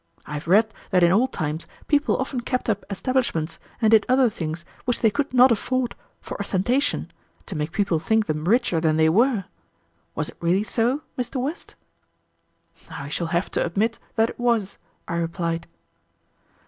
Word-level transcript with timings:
I 0.25 0.33
have 0.33 0.47
read 0.47 0.73
that 0.89 1.03
in 1.03 1.11
old 1.11 1.31
times 1.31 1.67
people 1.87 2.17
often 2.17 2.41
kept 2.41 2.71
up 2.71 2.83
establishments 2.89 3.59
and 3.79 3.91
did 3.91 4.03
other 4.09 4.31
things 4.31 4.65
which 4.85 5.01
they 5.01 5.11
could 5.11 5.31
not 5.31 5.51
afford 5.51 5.93
for 6.21 6.41
ostentation, 6.41 7.11
to 7.45 7.55
make 7.55 7.71
people 7.71 7.99
think 7.99 8.25
them 8.25 8.45
richer 8.45 8.79
than 8.81 8.97
they 8.97 9.09
were. 9.09 9.45
Was 10.15 10.27
it 10.29 10.37
really 10.39 10.63
so, 10.63 11.03
Mr. 11.19 11.39
West?" 11.39 11.75
"I 12.89 13.09
shall 13.09 13.27
have 13.27 13.51
to 13.51 13.63
admit 13.63 13.99
that 14.15 14.31
it 14.31 14.39
was," 14.39 14.79
I 15.07 15.17
replied. 15.17 15.67